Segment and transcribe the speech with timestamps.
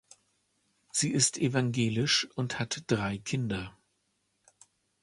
[0.91, 3.77] Sie ist evangelisch und hat drei Kinder.